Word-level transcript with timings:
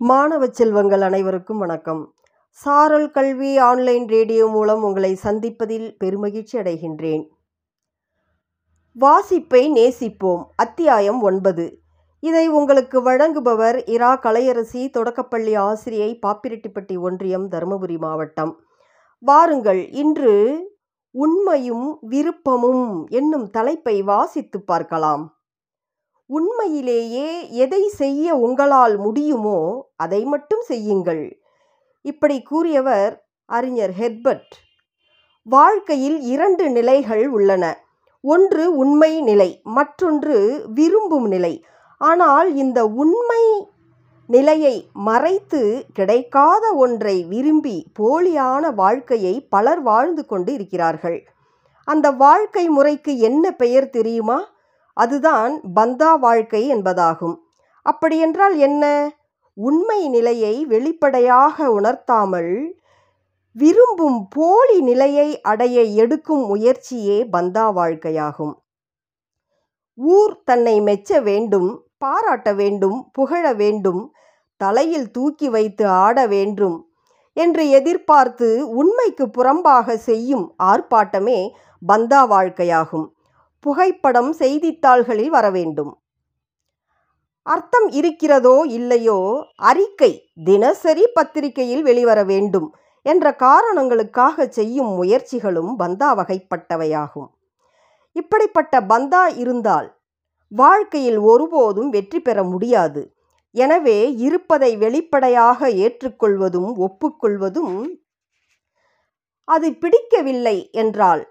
மாணவ 0.00 0.46
செல்வங்கள் 0.46 1.00
அனைவருக்கும் 1.00 1.58
வணக்கம். 1.58 2.14
சாரல் 2.50 3.10
கல்வி 3.10 3.58
ஆன்லைன் 3.58 4.08
ரேடியோ 4.08 4.46
மூலம் 4.46 4.82
உங்களை 4.82 5.18
சந்திப்பதில் 5.22 5.96
பெருமகிழ்ச்சி 6.04 6.52
அடைகின்றேன். 6.52 7.28
வாசிப்பை 8.92 9.72
நேசிப்போம். 9.72 10.44
அத்தியாயம் 10.56 11.20
ஒன்பது. 11.20 11.80
இதை 12.20 12.48
உங்களுக்கு 12.48 13.02
வழங்குபவர் 13.02 13.82
இரா 13.86 14.18
கலையரசி 14.18 14.90
தொடக்கப்பள்ளி 14.90 15.54
ஆசிரியை 15.54 16.18
பாப்பிரெட்டிப்பட்டி 16.26 16.98
ஒன்றியம் 16.98 17.50
தருமபுரி 17.50 17.98
மாவட்டம். 17.98 18.60
வாருங்கள் 19.18 19.90
இன்று 19.90 20.60
உண்மையும் 21.10 21.98
விருப்பமும் 22.10 23.04
என்னும் 23.08 23.50
தலைப்பை 23.50 24.02
வாசித்து 24.02 24.62
பார்க்கலாம். 24.62 25.37
உண்மையிலேயே 26.30 27.28
எதை 27.64 27.82
செய்ய 28.00 28.34
உங்களால் 28.36 28.96
முடியுமோ 28.96 29.58
அதை 29.96 30.20
மட்டும் 30.32 30.64
செய்யுங்கள். 30.70 31.22
இப்படி 32.04 32.36
கூறியவர் 32.50 33.14
அறிஞர் 33.48 33.94
ஹெர்பர்ட் 34.00 34.54
வாழ்க்கையில் 35.46 36.18
இரண்டு 36.32 36.64
நிலைகள் 36.70 37.24
உள்ளன. 37.28 37.64
ஒன்று 38.24 38.64
உண்மை 38.76 39.12
நிலை 39.20 39.50
மற்றொன்று 39.76 40.36
விரும்பும் 40.74 41.28
நிலை. 41.28 41.54
ஆனால் 42.00 42.48
இந்த 42.56 42.78
உண்மை 43.02 43.42
நிலையை 44.28 44.74
மறைத்து 45.08 45.62
கிடைக்காத 45.98 46.64
ஒன்றை 46.74 47.16
விரும்பி 47.24 47.76
போலியான 47.98 48.72
வாழ்க்கையை 48.74 49.34
பலர் 49.54 49.82
வாழ்ந்து 49.82 50.22
கொண்டு 50.26 50.50
இருக்கிறார்கள் 50.52 51.18
அந்த 51.88 52.06
வாழ்க்கை 52.24 52.64
முறைக்கு 52.68 53.12
என்ன 53.28 53.44
பெயர் 53.62 53.88
தெரியுமா? 53.90 54.38
அதுதான் 54.98 55.52
பந்தா 55.74 56.10
வாழ்க்கை 56.16 56.62
என்பதாகும். 56.74 57.36
அப்படியென்றால் 57.86 58.56
என்ன? 58.58 58.84
உண்மை 59.56 60.00
நிலையை 60.08 60.54
வெளிப்படையாக 60.66 61.66
உணர்த்தாமல் 61.72 62.52
விரும்பும் 63.56 64.20
போலி 64.28 64.78
நிலையை 64.80 65.28
அடைய 65.42 65.76
எடுக்கும் 66.02 66.44
முயற்சியே 66.46 67.18
பந்தா 67.30 67.66
வாழ்க்கையாகும். 67.72 68.54
ஊர் 69.98 70.34
தன்னை 70.44 70.76
மெச்ச 70.80 71.20
வேண்டும் 71.22 71.70
பாராட்ட 71.98 72.48
வேண்டும் 72.54 72.98
புகழ 73.12 73.44
வேண்டும் 73.54 74.02
தலையில் 74.60 75.08
தூக்கி 75.10 75.48
வைத்து 75.48 75.84
ஆட 76.04 76.18
வேண்டும் 76.26 76.76
என்று 77.36 77.64
எதிர்பார்த்து 77.70 78.48
உண்மைக்கு 78.80 79.24
புறம்பாக 79.36 79.96
செய்யும் 80.08 80.46
ஆர்ப்பாட்டமே 80.62 81.38
பந்தா 81.82 82.20
வாழ்க்கையாகும். 82.30 83.06
புகைப்படம் 83.64 84.30
செய்தித்தாள்களில் 84.32 85.30
வர 85.30 85.46
வேண்டும் 85.50 85.92
அர்த்தம் 87.46 87.88
இருக்கிறதோ 87.90 88.56
இல்லையோ 88.78 89.18
அறிக்கை 89.56 90.10
தினசரி 90.44 91.04
பத்திரிகையில் 91.14 91.82
வெளிவர 91.82 92.18
வேண்டும் 92.24 92.68
என்ற 93.06 93.32
காரணங்களுக்காக 93.44 94.46
செய்யும் 94.48 94.90
முயற்சிகளும் 95.00 95.70
பந்தா 95.76 96.08
வகைப்பட்டவையாகும். 96.14 97.28
இப்படிப்பட்ட 98.16 98.74
பந்தா 98.82 99.22
இருந்தால் 99.42 99.88
வாழ்க்கையில் 100.52 101.18
ஒருபோதும் 101.30 101.88
வெற்றி 101.88 102.20
பெற 102.20 102.38
முடியாது. 102.42 103.02
எனவே 103.54 103.98
இருப்பதை 104.18 104.70
வெளிப்படையாக 104.76 105.70
ஏற்றுக்கொள்வதும் 105.84 106.70
ஒப்புக்கொள்வதும் 106.86 107.76
அது 109.48 109.68
பிடிக்கவில்லை 109.82 110.56
என்றால் 110.72 111.22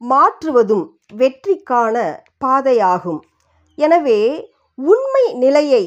மாற்றுவதும் 0.00 0.84
வெற்றிக்கான 1.14 1.96
பாதையாகும். 2.44 3.20
எனவே 3.74 4.20
உண்மை 4.74 5.32
நிலையை 5.34 5.84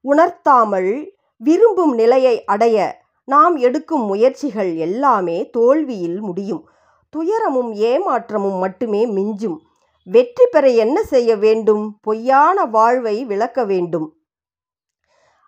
உணர்த்தாமல் 0.00 1.16
விரும்பும் 1.36 1.94
நிலையை 1.94 2.44
அடைய 2.44 3.02
நாம் 3.24 3.56
எடுக்கும் 3.56 4.04
முயற்சிகள் 4.04 4.76
எல்லாமே 4.76 5.50
தோல்வியில் 5.50 6.20
முடியும். 6.20 6.68
துயரமும் 7.10 7.72
ஏமாற்றமும் 7.72 8.58
மட்டுமே 8.58 9.06
மிஞ்சும். 9.06 9.58
வெற்றி 10.06 10.46
பெற 10.50 10.68
என்ன 10.68 11.02
செய்ய 11.02 11.36
வேண்டும்? 11.36 11.98
பொய்யான 12.00 12.64
வாழ்வை 12.64 13.24
விளக்க 13.24 13.64
வேண்டும். 13.64 14.16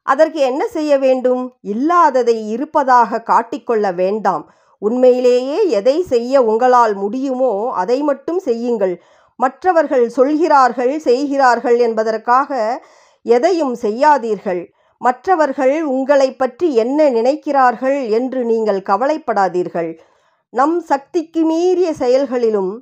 அதற்கு 0.02 0.41
என்ன 0.41 0.66
செய்ய 0.66 0.98
வேண்டும்? 0.98 1.42
இல்லாததை 1.60 2.50
இருப்பதாக 2.50 3.22
காட்டிக்கொள்ள 3.26 3.94
வேண்டாம். 3.94 4.44
உண்மையிலேயே 4.78 5.59
எதை 5.69 5.97
செய்ய 6.03 6.42
உங்களால் 6.42 6.94
முடியுமோ 6.94 7.53
அதை 7.82 7.98
மட்டும் 8.03 8.38
செய்யுங்கள். 8.38 8.94
மற்றவர்கள் 9.38 10.06
சொல்கிறார்கள் 10.09 10.94
செய்கிறார்கள் 10.98 11.78
என்பதற்காக 11.78 12.81
எதையும் 13.26 13.75
செய்யாதீர்கள். 13.75 14.62
மற்றவர்கள் 15.00 15.75
உங்களை 15.84 16.28
பற்றி 16.32 16.69
என்ன 16.75 17.09
நினைக்கிறார்கள் 17.10 17.98
என்று 18.09 18.41
நீங்கள் 18.44 18.82
கவலைப்படாதீர்கள். 18.82 19.91
நம் 20.53 20.76
சக்திக்கு 20.81 21.41
மீறிய 21.44 21.88
செயல்களிலும் 21.92 22.72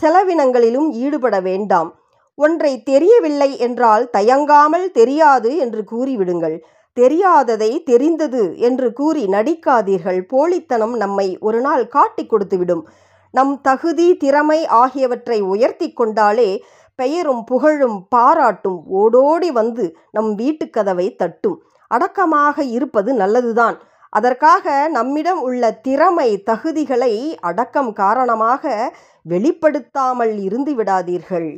செலவினங்களிலும் 0.00 0.88
ஈடுபட 1.04 1.36
வேண்டாம். 1.40 1.90
ஒன்றை 2.38 2.72
தெரியவில்லை 2.82 3.50
என்றால் 3.58 4.04
தயங்காமல் 4.10 4.86
தெரியாது 4.90 5.50
என்று 5.56 5.82
கூறிவிடுங்கள். 5.92 6.56
தெரியாததை 7.00 7.82
தெரிந்தது 7.82 8.58
என்று 8.58 8.92
கூறி 8.92 9.26
நடிக்காதீர்கள். 9.26 10.20
போலித்தனம் 10.32 10.94
நம்மை 10.96 11.38
ஒரு 11.40 11.60
நாள் 11.60 11.88
காட்டி 11.88 12.26
கொடுத்துவிடும். 12.26 12.84
நம் 13.30 13.60
தகுதி 13.60 14.16
திறமை 14.16 14.66
ஆகியவற்றை 14.66 15.40
உயர்த்தி 15.40 15.92
கொண்டாலே 15.92 16.50
பெயரும் 16.94 17.44
புகழும் 17.44 17.98
பாராட்டும் 18.08 18.78
ஓடோடி 18.88 19.50
வந்து 19.52 19.96
நம் 20.12 20.30
வீட்டுக்கதவை 20.38 21.16
தட்டும். 21.16 21.58
அடக்கமாக 21.88 22.62
இருப்பது 22.62 23.10
நல்லதுதான். 23.14 23.76
அதற்காக 24.10 24.88
நம்மிடம் 24.88 25.40
உள்ள 25.40 25.72
திறமை 25.86 26.42
தகுதிகளை 26.50 27.14
அடக்கம் 27.40 27.92
காரணமாக 27.92 28.92
வெளிப்படுத்தாமல் 29.28 30.34
இருந்து 30.38 30.74
விடாதீர்கள். 30.74 31.50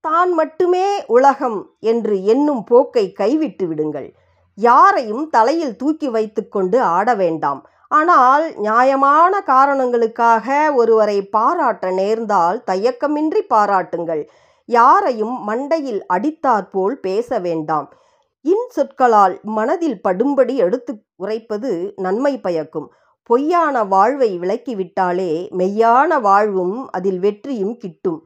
தான் 0.00 0.32
மட்டுமே 0.32 1.04
உலகம் 1.06 1.76
என்று 1.80 2.24
எண்ணும் 2.24 2.64
போக்கை 2.64 3.12
கைவிட்டு 3.12 3.66
விடுங்கள். 3.66 4.08
யாரையும் 4.54 5.30
தலையில் 5.30 5.76
தூக்கி 5.76 6.08
வைத்துக்கொண்டு 6.08 6.82
ஆட 6.82 7.14
வேண்டாம். 7.14 7.60
ஆனால் 7.88 8.44
நியாயமான 8.56 9.40
காரணங்களுக்காக 9.40 10.72
ஒருவரை 10.74 11.22
பாராட்ட 11.22 11.90
நேர்ந்தால் 11.90 12.62
தயக்கமின்றி 12.66 13.42
பாராட்டுங்கள். 13.48 14.22
யாரையும் 14.64 15.48
மண்டையில் 15.48 16.00
அடித்தாற்போல் 16.06 16.96
பேச 17.00 17.38
வேண்டாம். 17.38 17.88
இன் 18.40 18.66
சொற்களால் 18.68 19.40
மனதில் 19.42 20.00
படும்படி 20.08 20.54
எடுத்து 20.56 20.92
உரைப்பது 21.16 21.92
நன்மை 21.96 22.38
பயக்கும். 22.38 22.88
பொய்யான 23.22 23.84
வாழ்வை 23.84 24.38
விளக்கிவிட்டாலே 24.38 25.32
மெய்யான 25.58 26.20
வாழ்வும் 26.20 26.88
அதில் 26.90 27.18
வெற்றியும் 27.18 27.76
கிட்டும். 27.76 28.20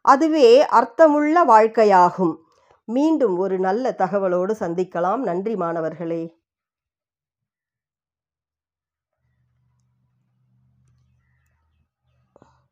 அதுவே 0.00 0.66
அர்த்தமுள்ள 0.66 1.44
வாழ்க்கையாகும். 1.44 2.36
மீண்டும் 2.84 3.38
ஒரு 3.38 3.58
நல்ல 3.58 3.94
தகவலோடு 3.98 4.54
சந்திக்கலாம். 4.60 5.16
நன்றி 5.16 5.56
மாணவர்களே. 5.56 6.39